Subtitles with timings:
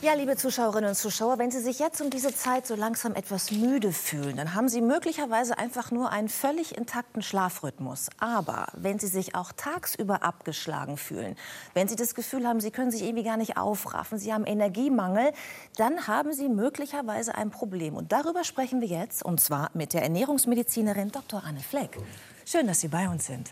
[0.00, 3.50] Ja, liebe Zuschauerinnen und Zuschauer, wenn Sie sich jetzt um diese Zeit so langsam etwas
[3.50, 8.08] müde fühlen, dann haben Sie möglicherweise einfach nur einen völlig intakten Schlafrhythmus.
[8.20, 11.34] Aber wenn Sie sich auch tagsüber abgeschlagen fühlen,
[11.74, 15.32] wenn Sie das Gefühl haben, Sie können sich irgendwie gar nicht aufraffen, Sie haben Energiemangel,
[15.78, 17.96] dann haben Sie möglicherweise ein Problem.
[17.96, 21.42] Und darüber sprechen wir jetzt, und zwar mit der Ernährungsmedizinerin Dr.
[21.44, 21.98] Anne Fleck.
[22.46, 23.50] Schön, dass Sie bei uns sind.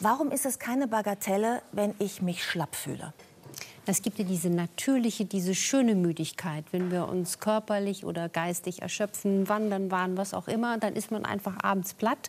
[0.00, 3.14] Warum ist es keine Bagatelle, wenn ich mich schlapp fühle?
[3.90, 6.62] Es gibt ja diese natürliche, diese schöne Müdigkeit.
[6.72, 11.24] Wenn wir uns körperlich oder geistig erschöpfen, wandern waren, was auch immer, dann ist man
[11.24, 12.28] einfach abends platt.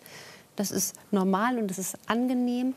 [0.55, 2.75] Das ist normal und das ist angenehm.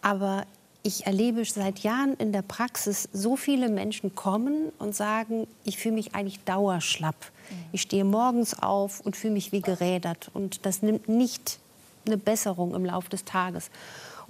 [0.00, 0.44] Aber
[0.84, 5.96] ich erlebe seit Jahren in der Praxis so viele Menschen kommen und sagen, ich fühle
[5.96, 7.16] mich eigentlich dauerschlapp.
[7.50, 7.54] Mhm.
[7.72, 10.30] Ich stehe morgens auf und fühle mich wie gerädert.
[10.34, 11.58] Und das nimmt nicht
[12.06, 13.70] eine Besserung im Laufe des Tages.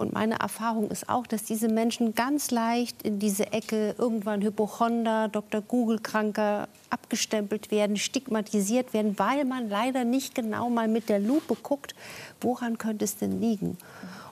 [0.01, 5.29] Und meine Erfahrung ist auch, dass diese Menschen ganz leicht in diese Ecke irgendwann Hypochonder,
[5.29, 5.61] Dr.
[5.61, 11.95] Google-Kranker abgestempelt werden, stigmatisiert werden, weil man leider nicht genau mal mit der Lupe guckt,
[12.41, 13.77] woran könnte es denn liegen.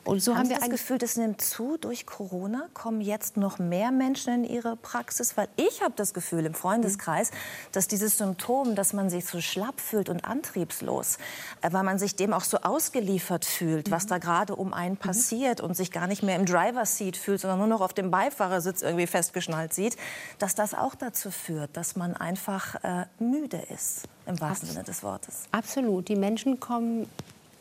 [0.08, 2.66] Und so haben, haben wir das Gefühl, das nimmt zu durch Corona.
[2.72, 5.36] Kommen jetzt noch mehr Menschen in ihre Praxis?
[5.36, 7.30] Weil ich habe das Gefühl im Freundeskreis,
[7.72, 11.18] dass dieses Symptom, dass man sich so schlapp fühlt und antriebslos,
[11.60, 14.08] äh, weil man sich dem auch so ausgeliefert fühlt, was mhm.
[14.08, 14.98] da gerade um einen mhm.
[14.98, 18.10] passiert und sich gar nicht mehr im Driver Seat fühlt, sondern nur noch auf dem
[18.10, 19.98] Beifahrersitz irgendwie festgeschnallt sieht,
[20.38, 25.02] dass das auch dazu führt, dass man einfach äh, müde ist im wahrsten Sinne des
[25.02, 25.42] Wortes.
[25.52, 26.08] Absolut.
[26.08, 27.06] Die Menschen kommen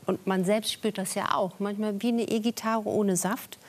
[0.08, 3.60] und man selbst spürt das ja auch, manchmal wie eine E-Gitarre ohne Saft.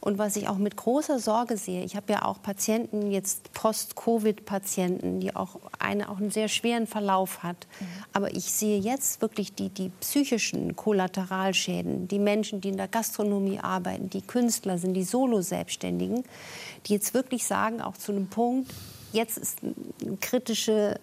[0.00, 5.18] Und was ich auch mit großer Sorge sehe, ich habe ja auch Patienten, jetzt Post-Covid-Patienten,
[5.18, 7.66] die auch eine auch einen sehr schweren Verlauf hat.
[7.80, 7.86] Mhm.
[8.12, 13.58] Aber ich sehe jetzt wirklich die, die psychischen Kollateralschäden, die Menschen, die in der Gastronomie
[13.58, 16.22] arbeiten, die Künstler sind, die Solo-Selbstständigen,
[16.86, 18.72] die jetzt wirklich sagen, auch zu einem Punkt,
[19.12, 21.00] jetzt ist eine kritische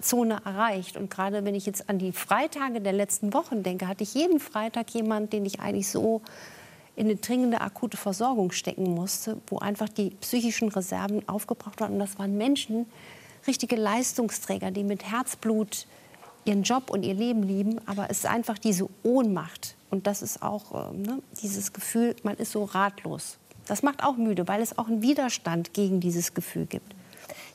[0.00, 0.96] Zone erreicht.
[0.96, 4.40] Und gerade wenn ich jetzt an die Freitage der letzten Wochen denke, hatte ich jeden
[4.40, 6.22] Freitag jemanden, den ich eigentlich so
[6.96, 11.92] in eine dringende akute Versorgung stecken musste, wo einfach die psychischen Reserven aufgebraucht waren.
[11.92, 12.86] Und das waren Menschen,
[13.46, 15.86] richtige Leistungsträger, die mit Herzblut
[16.44, 17.80] ihren Job und ihr Leben lieben.
[17.86, 19.76] Aber es ist einfach diese Ohnmacht.
[19.90, 23.38] Und das ist auch äh, ne, dieses Gefühl, man ist so ratlos.
[23.66, 26.94] Das macht auch müde, weil es auch einen Widerstand gegen dieses Gefühl gibt.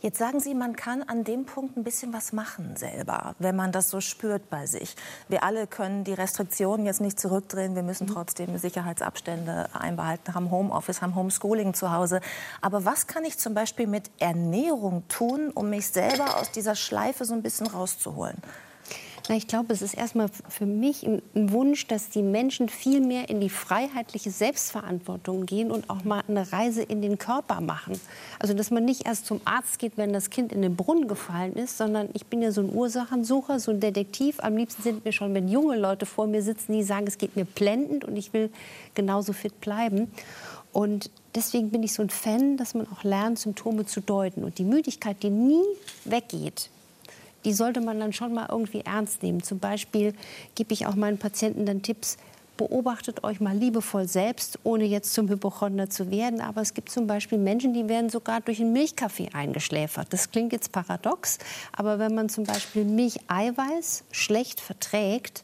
[0.01, 3.71] Jetzt sagen Sie, man kann an dem Punkt ein bisschen was machen selber, wenn man
[3.71, 4.95] das so spürt bei sich.
[5.27, 7.75] Wir alle können die Restriktionen jetzt nicht zurückdrehen.
[7.75, 8.13] Wir müssen mhm.
[8.13, 12.19] trotzdem Sicherheitsabstände einbehalten, haben Homeoffice, haben Homeschooling zu Hause.
[12.61, 17.23] Aber was kann ich zum Beispiel mit Ernährung tun, um mich selber aus dieser Schleife
[17.23, 18.37] so ein bisschen rauszuholen?
[19.29, 23.29] Na, ich glaube, es ist erstmal für mich ein Wunsch, dass die Menschen viel mehr
[23.29, 27.99] in die freiheitliche Selbstverantwortung gehen und auch mal eine Reise in den Körper machen.
[28.39, 31.53] Also, dass man nicht erst zum Arzt geht, wenn das Kind in den Brunnen gefallen
[31.53, 34.39] ist, sondern ich bin ja so ein Ursachensucher, so ein Detektiv.
[34.41, 37.35] Am liebsten sind mir schon, wenn junge Leute vor mir sitzen, die sagen, es geht
[37.35, 38.49] mir blendend und ich will
[38.95, 40.11] genauso fit bleiben.
[40.73, 44.43] Und deswegen bin ich so ein Fan, dass man auch lernt, Symptome zu deuten.
[44.43, 45.63] Und die Müdigkeit, die nie
[46.05, 46.69] weggeht,
[47.45, 49.43] die sollte man dann schon mal irgendwie ernst nehmen.
[49.43, 50.13] Zum Beispiel
[50.55, 52.17] gebe ich auch meinen Patienten dann Tipps,
[52.57, 56.41] beobachtet euch mal liebevoll selbst, ohne jetzt zum Hypochonder zu werden.
[56.41, 60.07] Aber es gibt zum Beispiel Menschen, die werden sogar durch einen Milchkaffee eingeschläfert.
[60.11, 61.39] Das klingt jetzt paradox,
[61.71, 65.43] aber wenn man zum Beispiel Milcheiweiß schlecht verträgt,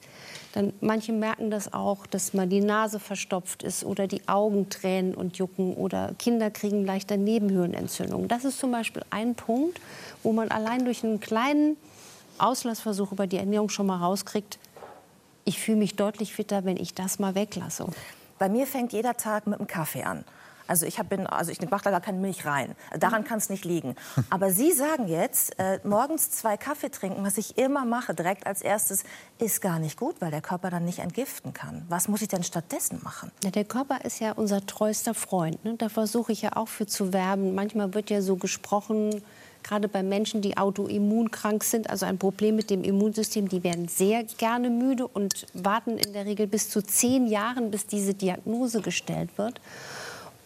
[0.57, 5.13] dann manche merken das auch, dass mal die Nase verstopft ist oder die Augen tränen
[5.13, 8.28] und jucken oder Kinder kriegen leichter Nebenhöhlenentzündungen.
[8.28, 9.79] Das ist zum Beispiel ein Punkt,
[10.23, 11.78] wo man allein durch einen kleinen
[12.40, 14.57] Auslassversuch über die Ernährung schon mal rauskriegt,
[15.46, 17.85] ich fühle mich deutlich fitter, wenn ich das mal weglasse.
[18.40, 20.25] Bei mir fängt jeder Tag mit einem Kaffee an.
[20.67, 22.75] Also ich, hab, bin, also ich mache da gar keine Milch rein.
[22.97, 23.95] Daran kann es nicht liegen.
[24.29, 28.61] Aber Sie sagen jetzt, äh, morgens zwei Kaffee trinken, was ich immer mache, direkt als
[28.61, 29.03] erstes,
[29.39, 31.85] ist gar nicht gut, weil der Körper dann nicht entgiften kann.
[31.89, 33.31] Was muss ich denn stattdessen machen?
[33.44, 35.63] Ja, der Körper ist ja unser treuster Freund.
[35.63, 35.75] Ne?
[35.78, 37.55] Da versuche ich ja auch für zu werben.
[37.55, 39.22] Manchmal wird ja so gesprochen,
[39.67, 44.23] gerade bei Menschen, die autoimmunkrank sind, also ein Problem mit dem Immunsystem, die werden sehr
[44.23, 49.29] gerne müde und warten in der Regel bis zu zehn Jahren, bis diese Diagnose gestellt
[49.37, 49.59] wird.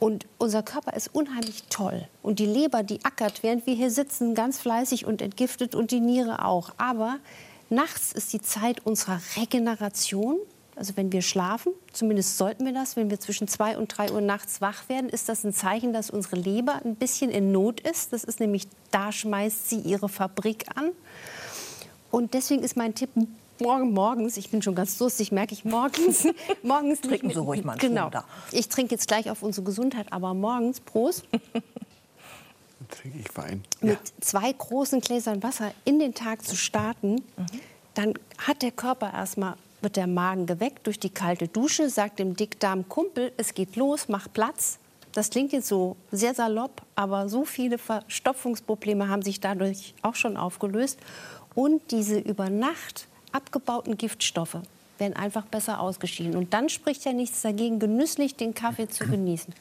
[0.02, 2.08] Und unser Körper ist unheimlich toll.
[2.24, 6.00] Und die Leber, die ackert, während wir hier sitzen, ganz fleißig und entgiftet und die
[6.00, 6.72] Niere auch.
[6.78, 7.20] Aber
[7.70, 10.40] nachts ist die Zeit unserer Regeneration
[10.76, 14.22] also wenn wir schlafen, zumindest sollten wir das, wenn wir zwischen zwei und drei Uhr
[14.22, 18.14] nachts wach werden, ist das ein Zeichen, dass unsere Leber ein bisschen in Not ist.
[18.14, 20.90] Das ist nämlich, da schmeißt sie ihre Fabrik an.
[22.10, 23.12] Und deswegen ist mein Tipp,
[23.62, 26.28] morgen morgens, ich bin schon ganz durstig, merke ich morgens.
[26.64, 28.10] morgens trinken Sie ruhig mal Genau.
[28.10, 28.26] Da.
[28.52, 31.26] Ich trinke jetzt gleich auf unsere Gesundheit, aber morgens, Prost.
[32.90, 33.64] trinke ich Wein.
[33.82, 37.46] Mit zwei großen Gläsern Wasser in den Tag zu starten, mhm.
[37.94, 42.36] dann hat der Körper erstmal wird der Magen geweckt durch die kalte Dusche, sagt dem
[42.36, 44.78] Dickdarm Kumpel, es geht los, mach Platz.
[45.12, 50.38] Das klingt jetzt so sehr salopp, aber so viele Verstopfungsprobleme haben sich dadurch auch schon
[50.38, 51.00] aufgelöst.
[51.54, 54.58] Und diese über Nacht abgebauten Giftstoffe
[54.98, 56.36] werden einfach besser ausgeschieden.
[56.36, 59.54] Und dann spricht ja nichts dagegen, genüsslich den Kaffee zu genießen.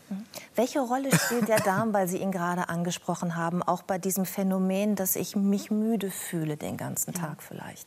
[0.55, 4.97] Welche Rolle spielt der Darm, weil Sie ihn gerade angesprochen haben, auch bei diesem Phänomen,
[4.97, 7.87] dass ich mich müde fühle den ganzen Tag vielleicht?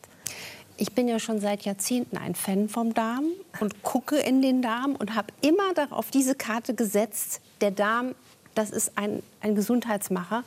[0.78, 3.26] ich bin ja schon seit Jahrzehnten ein Fan vom Darm
[3.60, 8.16] und gucke in den Darm und habe immer auf diese Karte gesetzt, der Darm,
[8.56, 10.44] das ist ein, ein Gesundheitsmacher.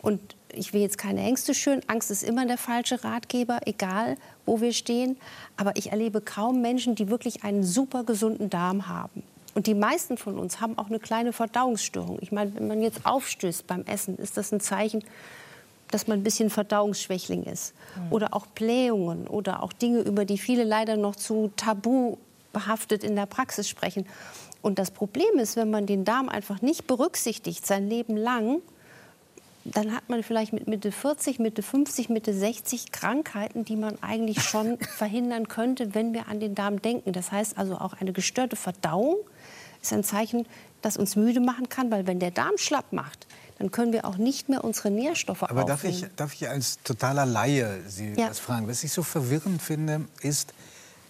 [0.00, 0.20] Und
[0.56, 1.80] ich will jetzt keine Ängste schön.
[1.86, 4.16] Angst ist immer der falsche Ratgeber, egal
[4.46, 5.16] wo wir stehen.
[5.56, 9.22] Aber ich erlebe kaum Menschen, die wirklich einen super gesunden Darm haben.
[9.54, 12.18] Und die meisten von uns haben auch eine kleine Verdauungsstörung.
[12.20, 15.04] Ich meine, wenn man jetzt aufstößt beim Essen, ist das ein Zeichen,
[15.90, 17.72] dass man ein bisschen Verdauungsschwächling ist.
[17.96, 18.12] Mhm.
[18.12, 22.16] Oder auch Blähungen oder auch Dinge, über die viele leider noch zu tabu
[22.52, 24.06] behaftet in der Praxis sprechen.
[24.60, 28.60] Und das Problem ist, wenn man den Darm einfach nicht berücksichtigt, sein Leben lang,
[29.64, 34.42] dann hat man vielleicht mit Mitte 40, Mitte 50, Mitte 60 Krankheiten, die man eigentlich
[34.42, 37.12] schon verhindern könnte, wenn wir an den Darm denken.
[37.12, 39.16] Das heißt also auch eine gestörte Verdauung
[39.84, 40.46] ist ein Zeichen,
[40.82, 43.26] das uns müde machen kann, weil wenn der Darm schlapp macht,
[43.58, 45.68] dann können wir auch nicht mehr unsere Nährstoffe Aber aufnehmen.
[45.68, 48.28] darf ich, darf ich als totaler Laie Sie ja.
[48.28, 48.66] das fragen?
[48.66, 50.54] Was ich so verwirrend finde, ist,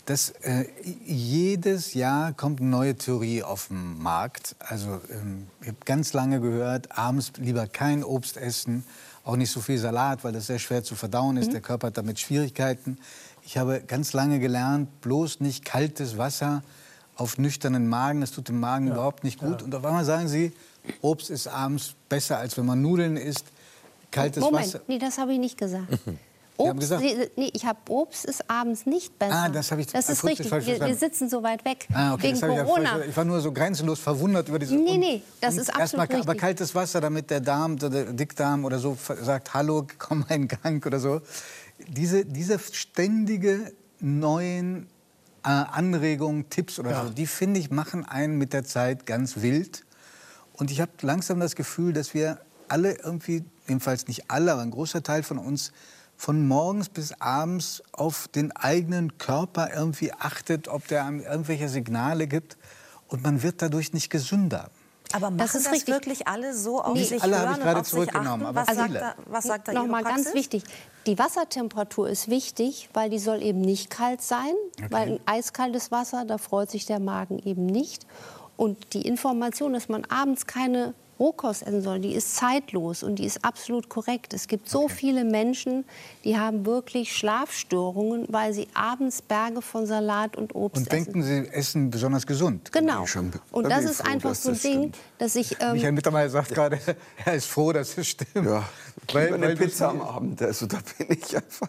[0.06, 0.66] dass äh,
[1.04, 4.54] jedes Jahr kommt eine neue Theorie auf den Markt.
[4.58, 8.84] Also ähm, ich habe ganz lange gehört, abends lieber kein Obst essen,
[9.24, 11.48] auch nicht so viel Salat, weil das sehr schwer zu verdauen ist.
[11.48, 11.52] Mhm.
[11.52, 12.98] Der Körper hat damit Schwierigkeiten.
[13.44, 16.62] Ich habe ganz lange gelernt, bloß nicht kaltes Wasser
[17.16, 18.20] auf nüchternen Magen.
[18.20, 18.94] Das tut dem Magen ja.
[18.94, 19.60] überhaupt nicht gut.
[19.60, 19.64] Ja.
[19.64, 20.52] Und auf einmal sagen Sie,
[21.00, 23.46] Obst ist abends besser, als wenn man Nudeln isst.
[24.10, 24.80] Kaltes Moment, Wasser.
[24.86, 25.88] nee, das habe ich nicht gesagt.
[26.56, 27.02] Obst, gesagt,
[27.36, 29.34] nee, ich habe Obst ist abends nicht besser.
[29.34, 30.50] Ah, das habe ich Das ist richtig.
[30.50, 33.00] Wir, wir, sitzen so weit weg ah, okay, wegen Corona.
[33.00, 34.76] Ich, ich, war nur so grenzenlos verwundert über diese.
[34.76, 36.28] Nee, nee, das ist absolut mal, richtig.
[36.28, 40.48] Aber kaltes Wasser, damit der Darm, der Dickdarm oder so sagt, hallo, komm mal in
[40.48, 41.20] Gang oder so.
[41.88, 44.86] Diese, diese ständige neuen
[45.44, 47.04] äh, Anregungen, Tipps oder ja.
[47.04, 49.84] so, die finde ich machen einen mit der Zeit ganz wild.
[50.52, 54.70] Und ich habe langsam das Gefühl, dass wir alle irgendwie, jedenfalls nicht alle, aber ein
[54.70, 55.72] großer Teil von uns,
[56.16, 62.26] von morgens bis abends auf den eigenen Körper irgendwie achtet, ob der einem irgendwelche Signale
[62.26, 62.56] gibt.
[63.08, 64.70] Und man wird dadurch nicht gesünder.
[65.12, 67.05] Aber machen das, ist das wirklich alle so auf nee.
[67.05, 68.99] sich alle hören habe ich gerade zurückgenommen, aber was viele.
[68.99, 70.64] Sagt da, was sagt da Noch mal ganz wichtig,
[71.06, 74.87] die Wassertemperatur ist wichtig, weil die soll eben nicht kalt sein, okay.
[74.90, 78.06] weil ein eiskaltes Wasser, da freut sich der Magen eben nicht.
[78.56, 83.25] Und die Information, dass man abends keine Rohkost essen soll, die ist zeitlos und die
[83.25, 84.34] ist absolut korrekt.
[84.34, 84.94] Es gibt so okay.
[84.94, 85.84] viele Menschen,
[86.25, 90.99] die haben wirklich Schlafstörungen, weil sie abends Berge von Salat und Obst essen.
[90.99, 92.72] Und denken, sie essen besonders gesund.
[92.72, 93.05] Genau.
[93.50, 94.99] Und das ist froh, einfach so ein Ding, stimmt.
[95.19, 95.56] dass ich...
[95.61, 96.78] Ähm, Michael Mittermeier sagt gerade,
[97.25, 98.46] er ist froh, dass es stimmt.
[98.46, 98.64] Ja,
[99.12, 101.69] weil, weil eine Pizza am Abend, also da bin ich einfach...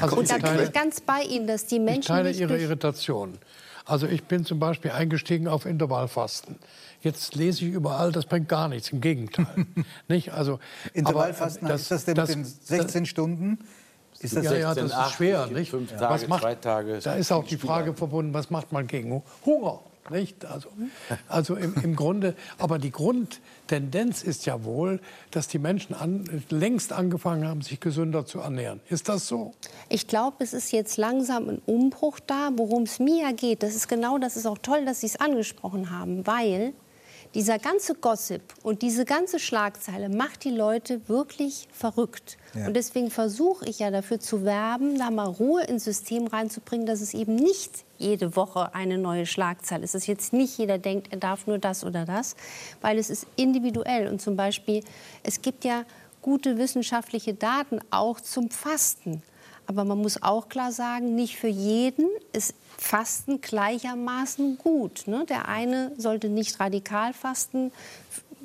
[0.00, 2.00] Also und da bin ich ganz bei Ihnen, dass die Menschen...
[2.00, 3.38] Ich teile Ihre Irritation.
[3.84, 6.56] Also ich bin zum Beispiel eingestiegen auf Intervallfasten.
[7.02, 9.66] Jetzt lese ich überall, das bringt gar nichts, im Gegenteil.
[10.08, 10.32] nicht?
[10.32, 10.58] Also,
[10.94, 13.58] Intervallfasten, das, ist das denn das, mit den 16 das, Stunden?
[14.24, 15.70] Ist das ja, 16, ja, das 8, ist schwer, nicht?
[15.70, 16.98] Fünf Tage, was macht, zwei Tage.
[16.98, 19.80] Da ist auch die Frage verbunden, was macht man gegen Hunger?
[20.10, 20.44] Nicht?
[20.44, 20.68] Also,
[21.28, 25.00] also im, im Grunde, aber die Grundtendenz ist ja wohl,
[25.30, 28.80] dass die Menschen an, längst angefangen haben, sich gesünder zu ernähren.
[28.88, 29.54] Ist das so?
[29.88, 32.50] Ich glaube, es ist jetzt langsam ein Umbruch da.
[32.54, 35.90] Worum es mir geht, das ist genau, das ist auch toll, dass Sie es angesprochen
[35.90, 36.74] haben, weil
[37.34, 42.38] dieser ganze Gossip und diese ganze Schlagzeile macht die Leute wirklich verrückt.
[42.54, 42.68] Ja.
[42.68, 47.00] Und deswegen versuche ich ja dafür zu werben, da mal Ruhe ins System reinzubringen, dass
[47.00, 49.94] es eben nicht jede Woche eine neue Schlagzeile ist.
[49.94, 52.36] Dass jetzt nicht jeder denkt, er darf nur das oder das,
[52.80, 54.08] weil es ist individuell.
[54.08, 54.84] Und zum Beispiel,
[55.24, 55.84] es gibt ja
[56.22, 59.22] gute wissenschaftliche Daten auch zum Fasten.
[59.66, 65.06] Aber man muss auch klar sagen, nicht für jeden ist Fasten gleichermaßen gut.
[65.06, 65.24] Ne?
[65.28, 67.72] Der eine sollte nicht radikal fasten.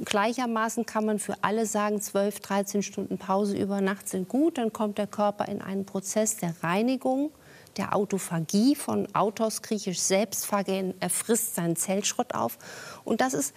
[0.05, 4.57] Gleichermaßen kann man für alle sagen, 12, 13 Stunden Pause über Nacht sind gut.
[4.57, 7.31] Dann kommt der Körper in einen Prozess der Reinigung,
[7.75, 12.57] der Autophagie, von Autos griechisch Selbstphagen, er frisst seinen Zellschrott auf.
[13.03, 13.53] Und das ist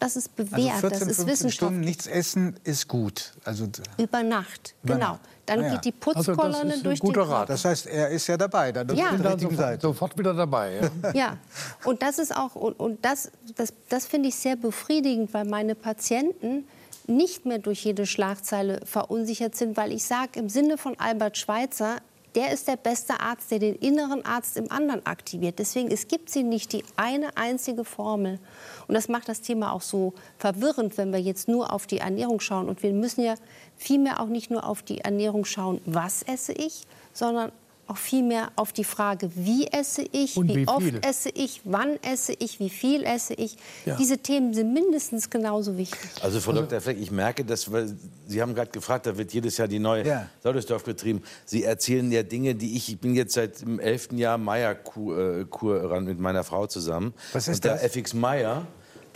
[0.00, 1.54] das ist bewährt, also 14, das ist 15 wissenschaftlich.
[1.54, 3.32] Stunden nichts essen ist gut.
[3.44, 5.12] Also über Nacht, über genau.
[5.12, 5.20] Nacht.
[5.48, 5.70] Dann ja.
[5.70, 7.48] geht die Putzkolonne also durch guter den Rat.
[7.48, 8.70] Das heißt, er ist ja dabei.
[8.70, 9.12] Dann ja.
[9.16, 10.90] dann sofort, sofort, wieder dabei.
[11.02, 11.12] Ja.
[11.14, 11.36] ja.
[11.84, 15.74] Und das ist auch und, und das, das, das finde ich sehr befriedigend, weil meine
[15.74, 16.64] Patienten
[17.06, 21.96] nicht mehr durch jede Schlagzeile verunsichert sind, weil ich sage im Sinne von Albert Schweitzer,
[22.34, 25.58] der ist der beste Arzt, der den inneren Arzt im anderen aktiviert.
[25.58, 28.38] Deswegen, es gibt sie nicht die eine einzige Formel.
[28.86, 32.40] Und das macht das Thema auch so verwirrend, wenn wir jetzt nur auf die Ernährung
[32.40, 32.68] schauen.
[32.68, 33.34] Und wir müssen ja
[33.76, 36.82] vielmehr auch nicht nur auf die Ernährung schauen, was esse ich,
[37.12, 37.52] sondern
[37.88, 41.00] auch viel mehr auf die Frage, wie esse ich, wie, wie oft viel.
[41.02, 43.56] esse ich, wann esse ich, wie viel esse ich.
[43.86, 43.96] Ja.
[43.96, 45.98] Diese Themen sind mindestens genauso wichtig.
[46.22, 46.80] Also Frau Dr.
[46.80, 50.06] Fleck, ich merke, dass weil Sie haben gerade gefragt, da wird jedes Jahr die neue
[50.06, 50.28] Ja.
[50.42, 51.22] Saudesdorf betrieben.
[51.46, 56.00] Sie erzählen ja Dinge, die ich, ich bin jetzt seit dem elften Jahr Meyer-Kur äh,
[56.00, 57.14] mit meiner Frau zusammen.
[57.32, 57.82] Was ist Und der das?
[57.96, 58.66] FX Meyer,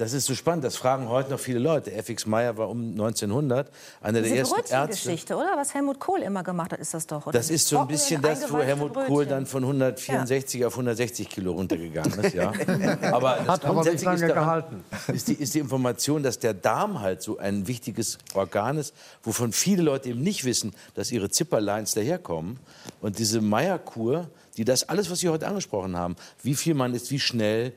[0.02, 1.92] das ist so spannend, das fragen heute noch viele Leute.
[1.92, 4.74] FX Meyer war um 1900 einer der Diese ersten Ärzte.
[4.76, 5.52] Brötchengeschichte, oder?
[5.56, 7.38] Was Helmut Kohl immer gemacht hat, ist das doch, oder?
[7.38, 9.28] Das ist so ein bisschen das, wo Helmut Kohl Brötchen.
[9.28, 12.34] dann von 164 auf 160 Kilo runtergegangen ist.
[12.34, 12.52] Ja.
[13.12, 14.84] Aber das Hat aber nicht lange ist daran- gehalten.
[15.12, 19.52] Ist die, ist die Information, dass der Darm halt so ein wichtiges Organ ist, wovon
[19.52, 22.58] viele Leute eben nicht wissen, dass ihre Zipperlines daherkommen.
[23.00, 27.10] Und diese Meierkur, die das alles, was Sie heute angesprochen haben, wie viel man isst,
[27.10, 27.72] wie schnell,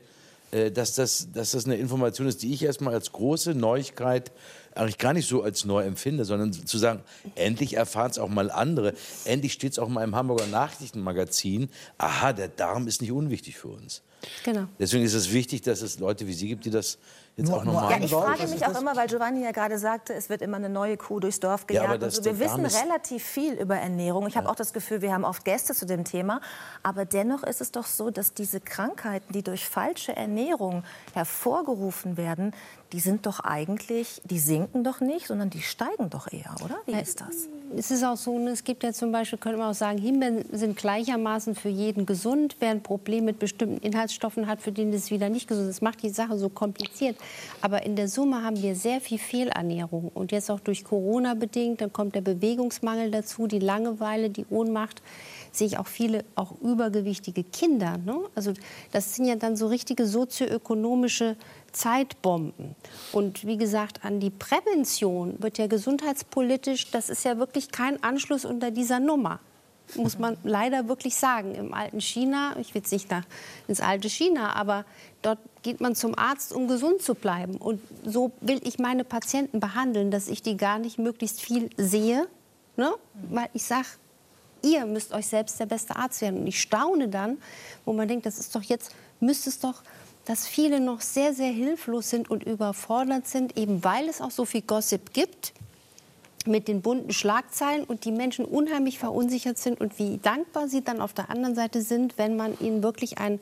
[0.50, 4.32] dass, das, dass das eine Information ist, die ich erstmal als große Neuigkeit
[4.76, 7.00] eigentlich gar nicht so als neu empfinde, sondern zu sagen,
[7.34, 8.94] endlich erfahren es auch mal andere.
[9.24, 11.68] Endlich steht es auch mal im Hamburger Nachrichtenmagazin.
[11.98, 14.02] Aha, der Darm ist nicht unwichtig für uns.
[14.44, 14.64] Genau.
[14.78, 16.98] Deswegen ist es wichtig, dass es Leute wie Sie gibt, die das
[17.36, 17.90] jetzt Nur- auch nochmal.
[17.92, 20.70] Ja, ich frage mich auch immer, weil Giovanni ja gerade sagte, es wird immer eine
[20.70, 21.84] neue Kuh durchs Dorf Ja, gejagt.
[21.84, 22.24] aber und das- so.
[22.24, 24.26] Wir wissen relativ viel über Ernährung.
[24.26, 26.40] Ich habe auch das Gefühl, wir haben oft Gäste zu dem Thema.
[26.82, 32.52] Aber dennoch ist es doch so, dass diese Krankheiten, die durch falsche Ernährung hervorgerufen werden,
[32.92, 36.76] die sind doch eigentlich, die sinken doch nicht, sondern die steigen doch eher, oder?
[36.86, 37.48] Wie ist das?
[37.76, 40.44] Es ist auch so, ne, es gibt ja zum Beispiel, könnte man auch sagen, Himbeeren
[40.52, 42.56] sind gleichermaßen für jeden gesund.
[42.60, 45.68] Wer ein Problem mit bestimmten Inhaltsstoffen hat, für den ist es wieder nicht gesund.
[45.68, 47.16] Das macht die Sache so kompliziert.
[47.60, 50.10] Aber in der Summe haben wir sehr viel Fehlernährung.
[50.14, 55.02] Und jetzt auch durch Corona bedingt, dann kommt der Bewegungsmangel dazu, die Langeweile, die Ohnmacht
[55.56, 57.98] sehe ich auch viele auch übergewichtige Kinder.
[57.98, 58.18] Ne?
[58.34, 58.52] Also
[58.92, 61.36] das sind ja dann so richtige sozioökonomische
[61.72, 62.74] Zeitbomben.
[63.12, 68.44] Und wie gesagt, an die Prävention wird ja gesundheitspolitisch, das ist ja wirklich kein Anschluss
[68.44, 69.40] unter dieser Nummer.
[69.94, 71.54] Muss man leider wirklich sagen.
[71.54, 73.24] Im alten China, ich will jetzt nicht nach,
[73.68, 74.84] ins alte China, aber
[75.22, 77.56] dort geht man zum Arzt, um gesund zu bleiben.
[77.56, 82.26] Und so will ich meine Patienten behandeln, dass ich die gar nicht möglichst viel sehe.
[82.76, 82.92] Ne?
[83.30, 83.86] Weil ich sage,
[84.66, 86.40] ihr müsst euch selbst der beste Arzt werden.
[86.40, 87.38] Und ich staune dann,
[87.84, 89.82] wo man denkt, das ist doch jetzt, müsste es doch,
[90.24, 94.44] dass viele noch sehr, sehr hilflos sind und überfordert sind, eben weil es auch so
[94.44, 95.52] viel Gossip gibt
[96.46, 101.00] mit den bunten Schlagzeilen und die Menschen unheimlich verunsichert sind und wie dankbar sie dann
[101.00, 103.40] auf der anderen Seite sind, wenn man ihnen wirklich ein,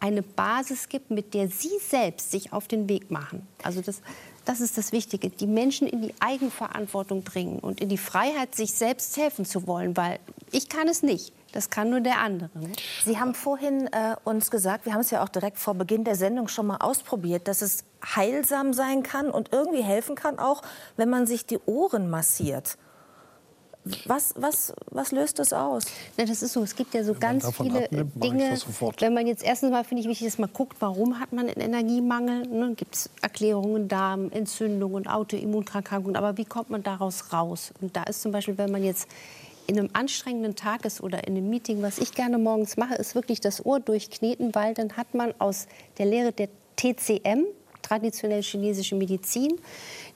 [0.00, 3.46] eine Basis gibt, mit der sie selbst sich auf den Weg machen.
[3.62, 4.02] Also das,
[4.44, 8.72] das ist das Wichtige, die Menschen in die Eigenverantwortung bringen und in die Freiheit, sich
[8.72, 10.18] selbst helfen zu wollen, weil
[10.52, 11.32] ich kann es nicht.
[11.52, 12.50] Das kann nur der andere.
[12.58, 12.72] ne?
[13.04, 16.14] Sie haben vorhin äh, uns gesagt, wir haben es ja auch direkt vor Beginn der
[16.14, 20.60] Sendung schon mal ausprobiert, dass es heilsam sein kann und irgendwie helfen kann, auch
[20.96, 22.76] wenn man sich die Ohren massiert.
[24.06, 25.84] Was, was, was löst das aus?
[26.16, 26.62] Na, das ist so.
[26.62, 28.58] Es gibt ja so ganz viele abnimmt, Dinge.
[28.98, 31.60] Wenn man jetzt erstens mal finde ich wichtig, dass man guckt, warum hat man einen
[31.60, 32.46] Energiemangel?
[32.48, 32.74] Ne?
[32.74, 36.16] Gibt es Erklärungen, Darm, Entzündungen, Autoimmunkrankheiten?
[36.16, 37.72] Aber wie kommt man daraus raus?
[37.80, 39.08] Und da ist zum Beispiel, wenn man jetzt
[39.68, 43.14] in einem anstrengenden Tag ist oder in einem Meeting, was ich gerne morgens mache, ist
[43.14, 45.66] wirklich das Ohr durchkneten, weil dann hat man aus
[45.98, 47.44] der Lehre der TCM,
[47.86, 49.58] traditionell chinesische Medizin,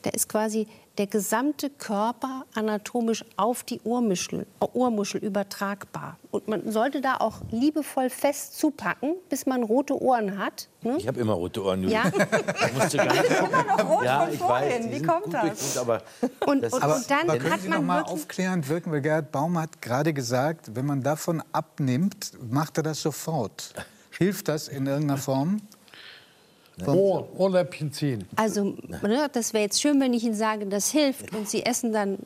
[0.02, 0.66] da ist quasi
[0.98, 6.18] der gesamte Körper anatomisch auf die Ohrmuschel, Ohrmuschel übertragbar.
[6.30, 10.68] Und man sollte da auch liebevoll fest zupacken, bis man rote Ohren hat.
[10.82, 10.96] Ne?
[10.98, 11.88] Ich habe immer rote Ohren.
[11.88, 12.04] Ja.
[12.66, 14.84] Ich musste gar nicht Immer noch rot ja, von ich vorhin.
[14.84, 15.00] weiß.
[15.00, 15.78] Wie kommt gut das?
[15.78, 16.02] aber
[16.46, 18.92] Und, das und, Aber, und dann aber können hat Sie man noch mal aufklärend wirken?
[18.92, 23.72] Weil Gerhard Baum hat gerade gesagt, wenn man davon abnimmt, macht er das sofort.
[24.18, 25.62] Hilft das in irgendeiner Form?
[26.87, 28.26] Ohr, Ohrläppchen ziehen.
[28.37, 31.92] Also, ne, das wäre jetzt schön, wenn ich Ihnen sage, das hilft und Sie essen
[31.92, 32.18] dann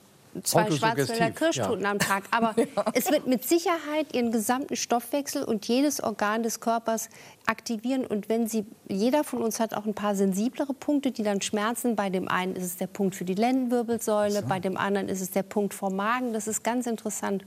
[0.43, 1.91] zwei Schwarzwälder Kirschtorten ja.
[1.91, 2.25] am Tag.
[2.31, 2.55] Aber
[2.95, 7.09] es wird mit Sicherheit Ihren gesamten Stoffwechsel und jedes Organ des Körpers
[7.47, 8.05] aktivieren.
[8.05, 11.97] Und wenn Sie, jeder von uns hat auch ein paar sensiblere Punkte, die dann schmerzen.
[11.97, 15.31] Bei dem einen ist es der Punkt für die Lendenwirbelsäule, bei dem anderen ist es
[15.31, 16.33] der Punkt vom Magen.
[16.33, 17.45] Das ist ganz interessant.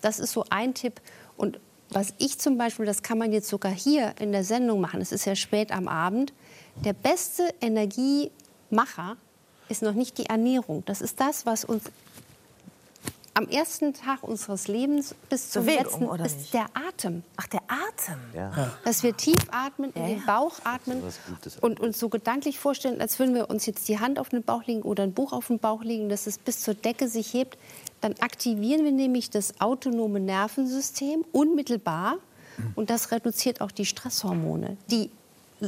[0.00, 1.00] Das ist so ein Tipp.
[1.36, 5.00] Und was ich zum Beispiel, das kann man jetzt sogar hier in der Sendung machen,
[5.00, 6.32] es ist ja spät am Abend,
[6.76, 9.16] der beste Energiemacher
[9.68, 10.82] ist noch nicht die Ernährung.
[10.86, 11.84] Das ist das, was uns
[13.34, 16.54] am ersten Tag unseres Lebens bis zum Bewegung, letzten oder ist nicht?
[16.54, 17.22] der Atem.
[17.36, 18.18] Ach, der Atem.
[18.34, 18.72] Ja.
[18.84, 20.24] Dass wir tief atmen, in Ja, den ja.
[20.26, 21.02] Bauch atmen
[21.62, 24.64] und uns so gedanklich vorstellen, als würden wir uns jetzt die Hand auf den Bauch
[24.66, 27.56] legen oder ein Buch auf den Bauch legen, dass es bis zur Decke sich hebt.
[28.02, 32.18] Dann aktivieren wir nämlich das autonome Nervensystem unmittelbar
[32.74, 34.76] und das reduziert auch die Stresshormone.
[34.90, 35.10] Die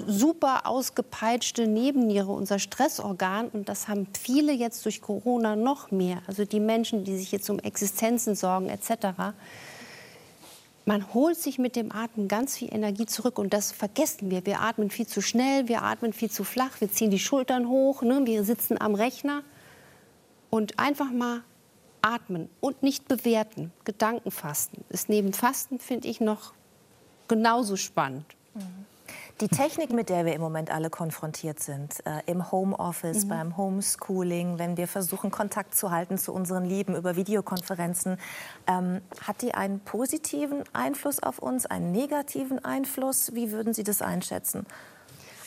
[0.06, 6.18] super ausgepeitschte Nebenniere, unser Stressorgan, und das haben viele jetzt durch Corona noch mehr.
[6.26, 9.32] Also die Menschen, die sich jetzt um Existenzen sorgen etc
[10.86, 14.44] man holt sich mit dem Atmen ganz viel Energie zurück und das vergessen wir.
[14.44, 18.02] Wir atmen viel zu schnell, wir atmen viel zu flach, wir ziehen die Schultern hoch,
[18.02, 18.22] ne?
[18.24, 19.42] wir sitzen am Rechner
[20.50, 21.42] und einfach mal
[22.02, 23.72] atmen und nicht bewerten.
[23.84, 26.52] Gedankenfasten ist neben Fasten, finde ich, noch
[27.28, 28.26] genauso spannend.
[29.40, 34.60] Die Technik, mit der wir im Moment alle konfrontiert sind, äh, im Homeoffice, beim Homeschooling,
[34.60, 38.18] wenn wir versuchen, Kontakt zu halten zu unseren Lieben über Videokonferenzen,
[38.68, 43.34] ähm, hat die einen positiven Einfluss auf uns, einen negativen Einfluss?
[43.34, 44.66] Wie würden Sie das einschätzen?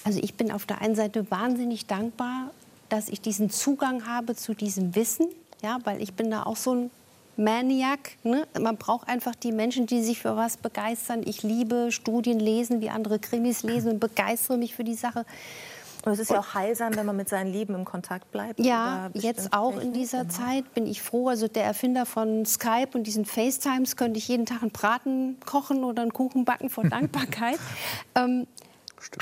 [0.04, 2.52] Also ich bin auf der einen Seite wahnsinnig dankbar,
[2.90, 5.30] dass ich diesen Zugang habe zu diesem Wissen,
[5.64, 6.92] ja, weil ich bin da auch so ein
[7.38, 8.12] Maniac.
[8.24, 8.48] Ne?
[8.60, 11.22] Man braucht einfach die Menschen, die sich für was begeistern.
[11.26, 15.26] Ich liebe Studien lesen, wie andere Krimis lesen und begeistere mich für die Sache.
[16.06, 18.60] Und es ist ja auch heilsam, wenn man mit seinen Lieben im Kontakt bleibt.
[18.62, 20.34] Ja, jetzt auch in dieser Genau.
[20.34, 21.28] Zeit bin ich froh.
[21.28, 25.84] Also der Erfinder von Skype und diesen FaceTimes könnte ich jeden Tag einen Braten kochen
[25.84, 27.60] oder einen Kuchen backen vor Dankbarkeit.
[28.16, 28.48] ähm,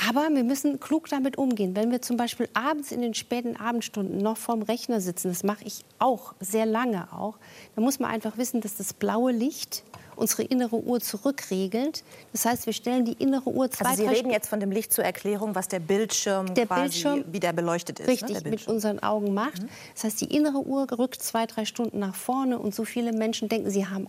[0.08, 1.75] aber wir müssen klug damit umgehen.
[1.75, 5.65] Wenn wir zum Beispiel abends in den späten Abendstunden noch vorm Rechner sitzen, das mache
[5.65, 7.38] ich auch sehr lange auch,
[7.75, 9.84] dann muss man einfach wissen, dass das blaue Licht
[10.15, 12.03] unsere innere Uhr zurückregelt.
[12.31, 14.93] Das heißt, wir stellen die innere Uhr zwei, Also Sie reden jetzt von dem Licht
[14.93, 18.07] zur Erklärung, was der Bildschirm, Der quasi, Bildschirm- wie der beleuchtet ist.
[18.07, 18.50] richtig ne?
[18.50, 19.62] mit unseren Augen macht.
[19.93, 23.50] Das heißt, die innere Uhr rückt zwei, drei Stunden nach vorne und so viele Menschen
[23.50, 24.07] denken, sie haben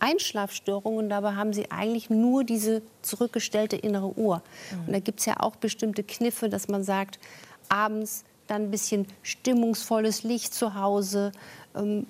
[0.00, 4.42] Einschlafstörungen, dabei haben sie eigentlich nur diese zurückgestellte innere Uhr.
[4.86, 7.18] Und da gibt es ja auch bestimmte Kniffe, dass man sagt,
[7.68, 11.30] abends dann ein bisschen stimmungsvolles Licht zu Hause,
[11.76, 12.06] ähm,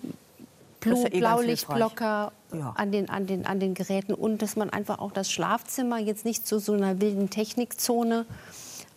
[0.81, 2.73] Blu ja eh Blaulichtblocker Ja.
[2.77, 6.25] an, den, an, den, an den Geräten und dass man einfach auch das Schlafzimmer jetzt
[6.25, 8.27] nicht zu so einer wilden Technikzone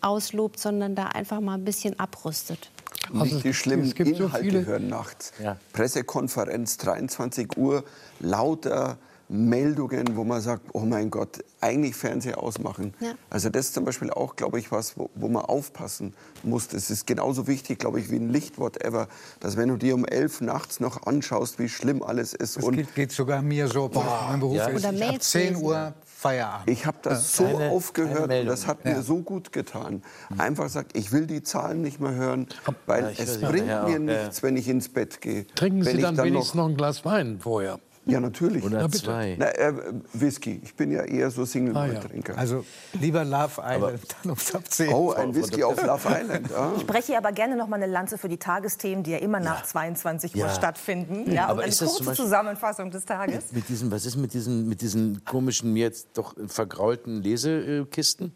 [0.02, 2.70] auslobt, sondern da einfach mal ein bisschen abrüstet.
[3.14, 5.34] Also Nicht die schlimmen es gibt so Inhalte viele- hören nachts.
[5.42, 5.58] Ja.
[5.74, 7.84] Pressekonferenz, 23 Uhr,
[8.20, 8.98] lauter
[9.34, 12.94] Meldungen, wo man sagt, oh mein Gott, eigentlich Fernseher ausmachen.
[13.00, 13.14] Ja.
[13.32, 16.68] Also das ist zum Beispiel auch, glaube ich, was, wo, wo man aufpassen muss.
[16.68, 19.08] Das ist genauso wichtig, glaube ich, wie ein Licht, whatever,
[19.40, 22.58] dass wenn du dir um 11 nachts noch anschaust, wie schlimm alles ist.
[22.58, 23.90] Das Und geht, geht sogar mir so.
[24.30, 24.68] Mein Beruf Ja.
[24.68, 25.64] ist Oder ich ab Mails 10 lesen.
[25.66, 26.70] Uhr Feierabend.
[26.70, 28.48] ich habe das so keine aufgehört und Meldung.
[28.50, 28.94] das hat Ja.
[28.94, 30.04] mir so gut getan.
[30.38, 32.48] Einfach sagt, ich will die Zahlen nicht mehr hören,
[32.86, 35.48] weil es bringt mir nichts, wenn ich ins Bett gehe.
[35.56, 37.80] Trinken wenn Sie ich dann wenigstens noch ein Glas Wein vorher.
[38.06, 38.64] Ja, natürlich.
[38.66, 39.04] Oder bitte.
[39.06, 39.36] zwei.
[39.40, 39.74] Na, äh,
[40.12, 40.60] Whisky.
[40.64, 41.48] Ich bin ja eher so Ah, ja.
[41.48, 42.38] Single-Malt-Trinker.
[42.38, 42.66] Also
[43.00, 44.94] lieber Love Island, dann um ab 10.
[44.94, 46.54] oh, ein Whisky auf Love Island.
[46.54, 46.74] Ah.
[46.76, 49.40] Ich breche hier aber gerne noch mal eine Lanze für die Tagesthemen, die ja immer
[49.40, 50.50] nach 22 Uhr Ja.
[50.54, 51.32] stattfinden.
[51.32, 53.52] Ja, Aber und eine ist das kurze Beispiel- Zusammenfassung des Tages.
[53.54, 58.34] Mit diesen, was ist mit diesen, mit diesen komischen, mir jetzt doch vergraulten Lesekisten?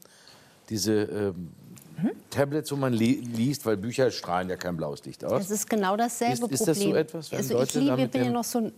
[0.70, 1.52] Diese ähm,
[2.30, 5.42] Tablets, wo man li liest, weil Bücher strahlen ja kein blaues Licht aus.
[5.44, 6.76] Es ist genau dasselbe Ist- ist Problem.
[6.76, 8.72] das so etwas, wenn also ich liebe, damit bin ja noch so ein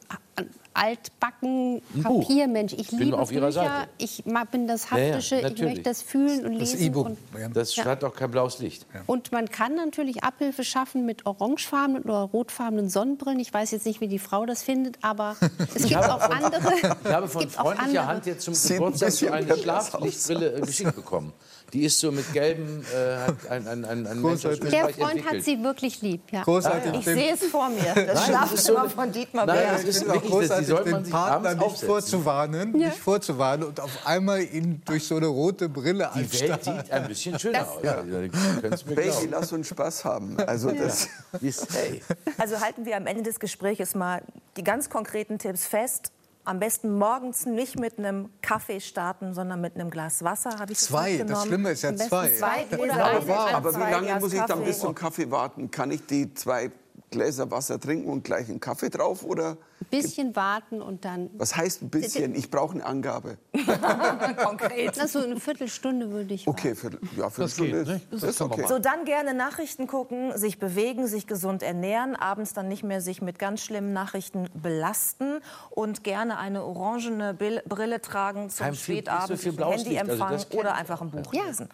[0.81, 1.81] altbacken.
[2.03, 2.73] Papiermensch.
[2.73, 3.63] Ich Bin liebe auf Ihrer Bücher.
[3.63, 3.89] Seite.
[3.97, 5.35] Ich bin das Ja, ja, Haptische.
[5.53, 6.85] ich möchte das fühlen und Das lesen.
[6.85, 7.05] E-Book.
[7.07, 7.47] und, Ja.
[7.49, 7.83] Das Ja.
[7.83, 8.85] strahlt auch kein blaues Licht.
[9.07, 13.39] und man kann natürlich Abhilfe schaffen mit orangefarbenen oder rotfarbenen Sonnenbrillen.
[13.39, 15.35] Ich weiß jetzt nicht, wie die Frau das findet, aber
[15.75, 16.73] es gibt auch andere.
[17.03, 18.07] Ich habe von freundlicher.
[18.07, 21.33] Hand jetzt zum Geburtstag so eine Schlaflichtbrille äh, geschickt bekommen.
[21.73, 24.59] Die ist so mit gelben, äh, hat ein, ein, ein, ein Mensch aus.
[24.59, 25.43] Der Freund hat entwickelt.
[25.45, 26.21] sie wirklich lieb.
[26.31, 26.41] Ja.
[26.41, 26.93] Großartig.
[26.95, 29.71] Ich sehe es vor mir, das Schlafzimmer von Dietmar Nein, Bär.
[29.73, 31.87] das Ich ist auch wirklich, das, sollte man den sich Partner abends nicht aufsetzen.
[31.87, 36.91] vorzuwarnen, nicht vorzuwarnen und auf einmal ihn durch so eine rote Brille Die Welt sieht
[36.91, 37.83] ein bisschen schöner aus.
[37.83, 38.01] Ja.
[38.01, 39.27] Baby, glauben.
[39.31, 40.37] lass uns Spaß haben.
[40.39, 41.07] Also das,
[41.41, 42.01] ist- Hey.
[42.37, 44.21] Also halten wir am Ende des Gesprächs mal
[44.57, 46.11] die ganz konkreten Tipps fest.
[46.45, 50.51] Am besten morgens nicht mit einem Kaffee starten, sondern mit einem Glas Wasser.
[50.57, 51.47] Habe ich das Zwei, das mitgenommen?
[51.47, 52.29] Schlimme ist ja zwei.
[52.31, 53.05] zwei Gläser.
[53.05, 54.63] Aber aber wie lange Glas muss ich dann Kaffee.
[54.65, 55.69] bis zum Kaffee warten?
[55.69, 56.71] Kann ich die zwei
[57.11, 59.23] Gläser Wasser trinken und gleich einen Kaffee drauf?
[59.23, 61.29] Oder Ein bisschen warten und dann.
[61.37, 62.35] was heißt ein bisschen?
[62.35, 63.37] Ich brauche eine Angabe.
[64.43, 64.93] Konkret.
[64.97, 68.01] Na, so eine Viertelstunde würde ich Okay, für, ja, für Das geht, ist, ne?
[68.11, 68.67] Das ist kann man okay.
[68.69, 73.21] So, dann gerne Nachrichten gucken, sich bewegen, sich gesund ernähren, abends dann nicht mehr sich
[73.21, 79.29] mit ganz schlimmen Nachrichten belasten und gerne eine orangene Brille tragen zum Kein so Spätabend,
[79.43, 81.45] Licht, also empfangen das kenn oder einfach ein Buch Ja.
[81.45, 81.69] lesen.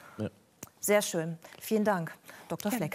[0.80, 1.38] Sehr schön.
[1.60, 2.12] Vielen Dank,
[2.48, 2.72] Dr.
[2.72, 2.94] Fleck.